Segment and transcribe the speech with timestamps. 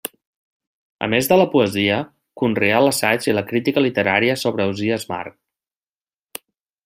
[1.07, 1.97] A més de la poesia,
[2.43, 6.43] conreà l'assaig i la crítica literària sobre Ausiàs March.